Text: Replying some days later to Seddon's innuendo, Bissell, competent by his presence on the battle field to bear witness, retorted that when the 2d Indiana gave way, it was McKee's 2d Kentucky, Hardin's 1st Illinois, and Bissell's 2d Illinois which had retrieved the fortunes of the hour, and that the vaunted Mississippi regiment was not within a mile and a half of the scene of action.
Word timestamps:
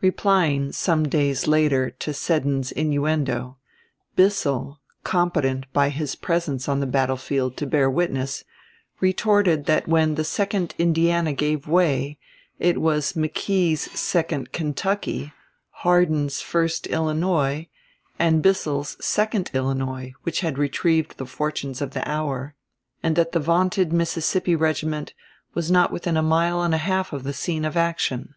Replying 0.00 0.70
some 0.70 1.08
days 1.08 1.48
later 1.48 1.90
to 1.90 2.14
Seddon's 2.14 2.70
innuendo, 2.70 3.58
Bissell, 4.14 4.78
competent 5.02 5.66
by 5.72 5.88
his 5.88 6.14
presence 6.14 6.68
on 6.68 6.78
the 6.78 6.86
battle 6.86 7.16
field 7.16 7.56
to 7.56 7.66
bear 7.66 7.90
witness, 7.90 8.44
retorted 9.00 9.66
that 9.66 9.88
when 9.88 10.14
the 10.14 10.22
2d 10.22 10.78
Indiana 10.78 11.32
gave 11.32 11.66
way, 11.66 12.16
it 12.60 12.80
was 12.80 13.14
McKee's 13.14 13.88
2d 13.88 14.52
Kentucky, 14.52 15.32
Hardin's 15.82 16.34
1st 16.40 16.88
Illinois, 16.88 17.66
and 18.20 18.40
Bissell's 18.40 18.94
2d 18.98 19.52
Illinois 19.52 20.14
which 20.22 20.42
had 20.42 20.58
retrieved 20.58 21.16
the 21.18 21.26
fortunes 21.26 21.80
of 21.82 21.90
the 21.90 22.08
hour, 22.08 22.54
and 23.02 23.16
that 23.16 23.32
the 23.32 23.40
vaunted 23.40 23.92
Mississippi 23.92 24.54
regiment 24.54 25.12
was 25.54 25.72
not 25.72 25.90
within 25.90 26.16
a 26.16 26.22
mile 26.22 26.62
and 26.62 26.72
a 26.72 26.78
half 26.78 27.12
of 27.12 27.24
the 27.24 27.32
scene 27.32 27.64
of 27.64 27.76
action. 27.76 28.36